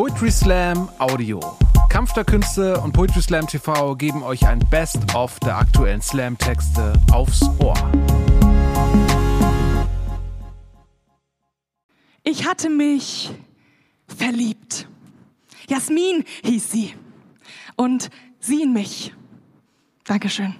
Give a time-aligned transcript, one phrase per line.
[0.00, 1.40] Poetry Slam Audio.
[1.90, 7.42] Kampf der Künste und Poetry Slam TV geben euch ein Best-of der aktuellen Slam-Texte aufs
[7.58, 7.74] Ohr.
[12.24, 13.30] Ich hatte mich
[14.06, 14.88] verliebt.
[15.68, 16.94] Jasmin hieß sie.
[17.76, 18.08] Und
[18.38, 19.12] sie in mich.
[20.04, 20.54] Dankeschön.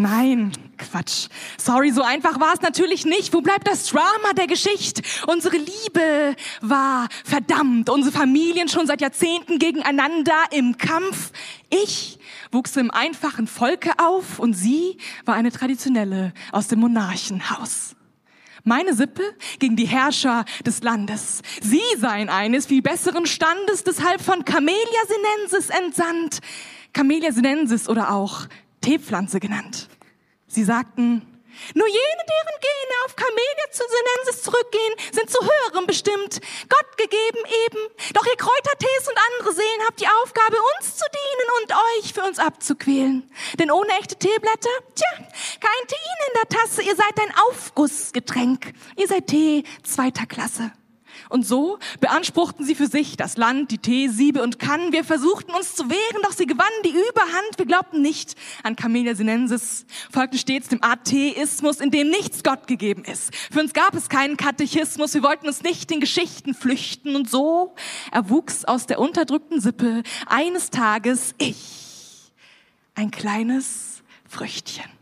[0.00, 1.26] Nein, Quatsch.
[1.56, 3.34] Sorry, so einfach war es natürlich nicht.
[3.34, 5.02] Wo bleibt das Drama der Geschichte?
[5.26, 7.90] Unsere Liebe war verdammt.
[7.90, 11.32] Unsere Familien schon seit Jahrzehnten gegeneinander im Kampf.
[11.68, 12.20] Ich
[12.52, 17.96] wuchs im einfachen Volke auf und sie war eine traditionelle aus dem Monarchenhaus.
[18.62, 19.22] Meine Sippe
[19.58, 21.42] gegen die Herrscher des Landes.
[21.60, 24.76] Sie seien eines viel besseren Standes, deshalb von Camellia
[25.08, 26.38] sinensis entsandt.
[26.92, 28.46] Camellia sinensis oder auch
[28.80, 29.88] Teepflanze genannt.
[30.46, 31.38] Sie sagten,
[31.74, 37.42] nur jene, deren Gene auf Camellia zu Sinensis zurückgehen, sind zu höherem bestimmt, Gott gegeben
[37.66, 37.80] eben.
[38.14, 42.22] Doch ihr Kräutertees und andere Seelen habt die Aufgabe, uns zu dienen und euch für
[42.22, 43.30] uns abzuquälen.
[43.58, 45.10] Denn ohne echte Teeblätter, tja,
[45.60, 48.72] kein Tein in der Tasse, ihr seid ein Aufgussgetränk.
[48.96, 50.72] Ihr seid Tee zweiter Klasse.
[51.28, 54.92] Und so beanspruchten sie für sich das Land, die Tee, Siebe und Kannen.
[54.92, 57.58] Wir versuchten uns zu wehren, doch sie gewannen die Überhand.
[57.58, 63.04] Wir glaubten nicht an Camellia sinensis, folgten stets dem Atheismus, in dem nichts Gott gegeben
[63.04, 63.34] ist.
[63.34, 67.16] Für uns gab es keinen Katechismus, wir wollten uns nicht in Geschichten flüchten.
[67.16, 67.74] Und so
[68.12, 72.32] erwuchs aus der unterdrückten Sippe eines Tages ich,
[72.94, 74.97] ein kleines Früchtchen.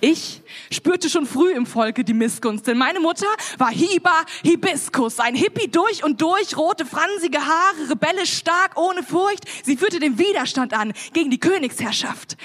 [0.00, 3.26] Ich spürte schon früh im Volke die Missgunst, denn meine Mutter
[3.58, 9.44] war Hiba Hibiskus, ein Hippie durch und durch, rote, fransige Haare, rebellisch stark, ohne Furcht.
[9.64, 12.36] Sie führte den Widerstand an gegen die Königsherrschaft.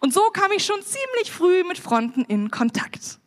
[0.00, 3.18] Und so kam ich schon ziemlich früh mit Fronten in Kontakt.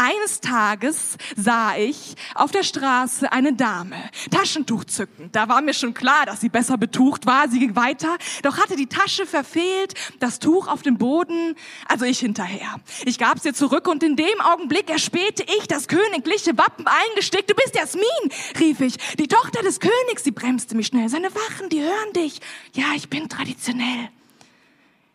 [0.00, 3.96] Eines Tages sah ich auf der Straße eine Dame,
[4.30, 5.28] Taschentuch zücken.
[5.32, 7.48] Da war mir schon klar, dass sie besser betucht war.
[7.48, 11.56] Sie ging weiter, doch hatte die Tasche verfehlt, das Tuch auf dem Boden,
[11.88, 12.76] also ich hinterher.
[13.06, 17.50] Ich gab's ihr zurück und in dem Augenblick erspähte ich das königliche Wappen eingestickt.
[17.50, 18.04] Du bist Jasmin,
[18.60, 20.22] rief ich, die Tochter des Königs.
[20.22, 21.08] Sie bremste mich schnell.
[21.08, 22.40] Seine Wachen, die hören dich.
[22.72, 24.10] Ja, ich bin traditionell.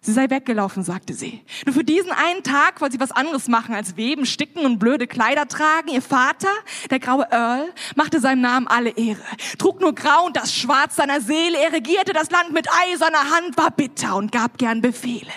[0.05, 1.45] Sie sei weggelaufen, sagte sie.
[1.65, 5.07] Nur für diesen einen Tag wollte sie was anderes machen als weben, sticken und blöde
[5.07, 5.87] Kleider tragen.
[5.87, 6.49] Ihr Vater,
[6.89, 9.23] der graue Earl, machte seinem Namen alle Ehre,
[9.57, 11.57] trug nur grau und das Schwarz seiner Seele.
[11.57, 15.31] Er regierte das Land mit eiserner Hand, war bitter und gab gern Befehle.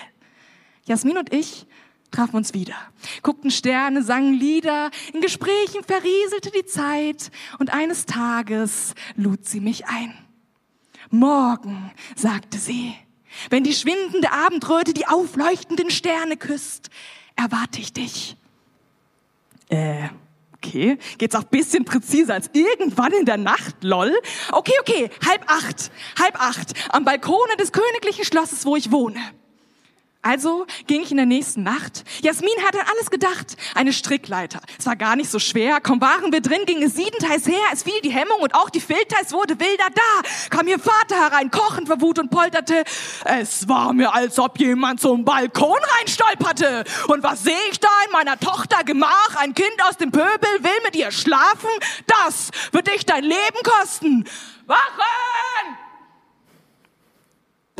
[0.83, 1.65] Jasmin und ich
[2.11, 2.75] trafen uns wieder,
[3.23, 9.87] guckten Sterne, sangen Lieder, in Gesprächen verrieselte die Zeit und eines Tages lud sie mich
[9.87, 10.13] ein.
[11.09, 12.93] Morgen, sagte sie,
[13.49, 16.89] wenn die schwindende Abendröte die aufleuchtenden Sterne küsst,
[17.35, 18.35] erwarte ich dich.
[19.69, 20.09] Äh,
[20.55, 20.97] okay.
[21.17, 24.13] Geht's auch bisschen präziser als irgendwann in der Nacht, lol?
[24.51, 29.19] Okay, okay, halb acht, halb acht, am Balkone des königlichen Schlosses, wo ich wohne.
[30.27, 32.03] Also ging ich in der nächsten Nacht.
[32.21, 33.55] Jasmin hatte an alles gedacht.
[33.75, 34.59] Eine Strickleiter.
[34.77, 35.79] Es war gar nicht so schwer.
[35.79, 37.61] Kaum waren wir drin, ging es siedendheiß her.
[37.71, 39.85] Es fiel die Hemmung und auch die Filteis wurde wilder.
[39.95, 42.83] Da kam ihr Vater herein, kochend vor Wut und polterte.
[43.23, 46.83] Es war mir, als ob jemand zum Balkon reinstolperte.
[47.07, 49.37] Und was sehe ich da in meiner Tochter Gemach?
[49.37, 50.27] Ein Kind aus dem Pöbel
[50.59, 51.69] will mit ihr schlafen?
[52.05, 54.25] Das wird dich dein Leben kosten.
[54.65, 55.86] Wachen!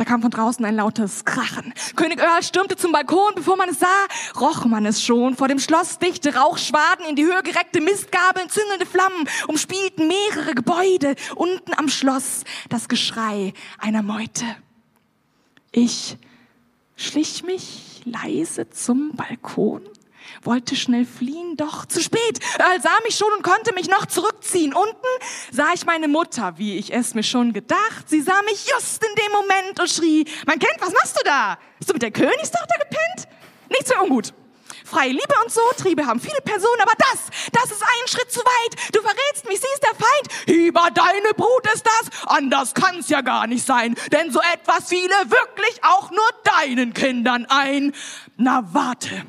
[0.08, 1.74] Kam von draußen ein lautes Krachen.
[1.94, 4.06] König Earl stürmte zum Balkon, bevor man es sah,
[4.40, 5.36] roch man es schon.
[5.36, 11.14] Vor dem Schloss dichte Rauchschwaden, in die Höhe gereckte Mistgabeln, züngelnde Flammen, umspielten mehrere Gebäude.
[11.34, 14.46] Unten am Schloss das Geschrei einer Meute.
[15.72, 16.16] Ich
[16.96, 19.82] schlich mich leise zum Balkon
[20.42, 22.38] wollte schnell fliehen, doch zu spät.
[22.58, 24.74] Er sah mich schon und konnte mich noch zurückziehen.
[24.74, 24.96] Unten
[25.50, 28.08] sah ich meine Mutter, wie ich es mir schon gedacht.
[28.08, 31.58] Sie sah mich just in dem Moment und schrie, mein Kind, was machst du da?
[31.78, 33.28] Bist du mit der Königstochter gepennt?
[33.70, 34.32] Nichts für ungut.
[34.88, 38.40] Freie Liebe und so, Triebe haben viele Personen, aber das, das ist ein Schritt zu
[38.40, 38.94] weit.
[38.94, 40.46] Du verrätst mich, sie ist der Feind.
[40.46, 42.26] Hieber, deine Brut ist das.
[42.26, 47.44] Anders kann's ja gar nicht sein, denn so etwas fiele wirklich auch nur deinen Kindern
[47.50, 47.92] ein.
[48.38, 49.26] Na, warte.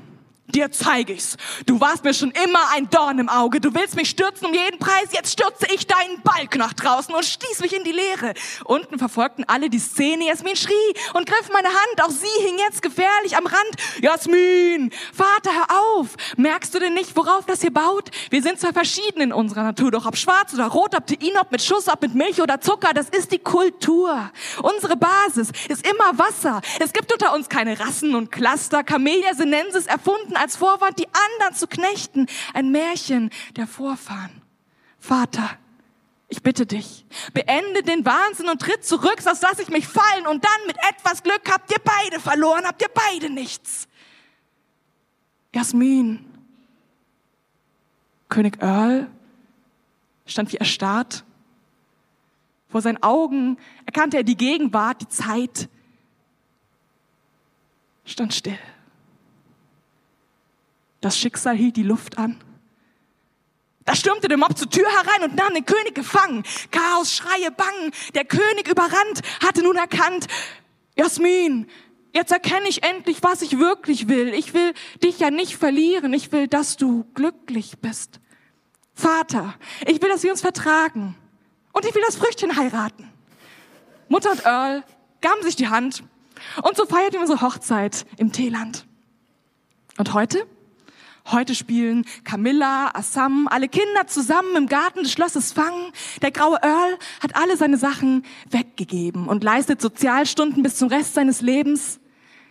[0.49, 1.37] Dir zeige ich's.
[1.65, 3.61] Du warst mir schon immer ein Dorn im Auge.
[3.61, 5.09] Du willst mich stürzen um jeden Preis.
[5.11, 8.33] Jetzt stürze ich deinen Balk nach draußen und stieß mich in die Leere.
[8.65, 10.25] Unten verfolgten alle die Szene.
[10.25, 10.73] Jasmin schrie
[11.13, 12.03] und griff meine Hand.
[12.03, 13.75] Auch sie hing jetzt gefährlich am Rand.
[14.01, 16.07] Jasmin, Vater, hör auf.
[16.37, 18.09] Merkst du denn nicht, worauf das hier baut?
[18.31, 21.51] Wir sind zwar verschieden in unserer Natur, doch ob schwarz oder rot, ob Tein, ob
[21.51, 24.31] mit Schuss, ob mit Milch oder Zucker, das ist die Kultur.
[24.63, 26.61] Unsere Basis ist immer Wasser.
[26.79, 28.83] Es gibt unter uns keine Rassen und Cluster.
[28.83, 32.27] Camellia sinensis erfunden als Vorwand, die anderen zu knechten.
[32.53, 34.41] Ein Märchen der Vorfahren.
[34.97, 35.57] Vater,
[36.31, 40.45] Ich bitte dich, beende den Wahnsinn und tritt zurück, sonst lasse ich mich fallen und
[40.45, 43.87] dann mit etwas Glück habt ihr beide verloren, habt ihr beide nichts.
[45.55, 46.23] Jasmin.
[48.29, 49.09] König Earl
[50.27, 51.23] stand wie erstarrt.
[52.67, 53.57] Vor seinen Augen
[53.87, 55.67] erkannte er die Gegenwart, die Zeit,
[58.05, 58.59] stand still.
[61.01, 62.41] Das Schicksal hielt die Luft an.
[63.85, 66.43] Da stürmte der Mob zur Tür herein und nahm den König gefangen.
[66.69, 67.91] Chaos, Schreie, Bangen.
[68.13, 70.27] Der König überrannt, hatte nun erkannt,
[70.95, 71.67] Jasmin,
[72.13, 74.33] jetzt erkenne ich endlich, was ich wirklich will.
[74.33, 74.73] Ich will
[75.03, 76.13] dich ja nicht verlieren.
[76.13, 78.19] Ich will, dass du glücklich bist.
[78.93, 79.55] Vater,
[79.87, 81.15] ich will, dass wir uns vertragen.
[81.71, 83.09] Und ich will das Früchtchen heiraten.
[84.09, 84.83] Mutter und Earl
[85.21, 86.03] gaben sich die Hand.
[86.61, 88.85] Und so feierten wir unsere Hochzeit im Teeland.
[89.97, 90.45] Und heute?
[91.31, 95.91] Heute spielen Camilla, Assam, alle Kinder zusammen im Garten des Schlosses Fangen.
[96.23, 101.41] Der graue Earl hat alle seine Sachen weggegeben und leistet Sozialstunden bis zum Rest seines
[101.41, 101.99] Lebens.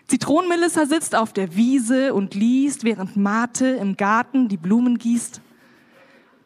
[0.07, 5.41] Zitronenmelissa sitzt auf der Wiese und liest, während Mate im Garten die Blumen gießt.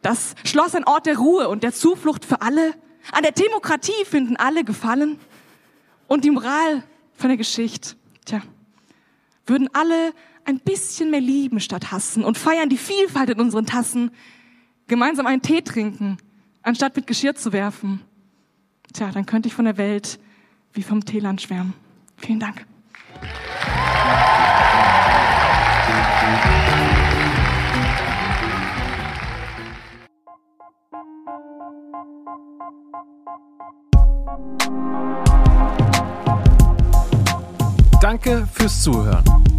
[0.01, 2.73] Das Schloss ein Ort der Ruhe und der Zuflucht für alle.
[3.11, 5.19] An der Demokratie finden alle Gefallen.
[6.07, 6.83] Und die Moral
[7.13, 7.95] von der Geschichte,
[8.25, 8.41] tja,
[9.45, 10.13] würden alle
[10.45, 14.11] ein bisschen mehr lieben statt hassen und feiern die Vielfalt in unseren Tassen,
[14.87, 16.17] gemeinsam einen Tee trinken,
[16.61, 18.01] anstatt mit Geschirr zu werfen.
[18.93, 20.19] Tja, dann könnte ich von der Welt
[20.73, 21.73] wie vom Teeland schwärmen.
[22.17, 22.65] Vielen Dank.
[38.01, 39.23] Danke fürs Zuhören.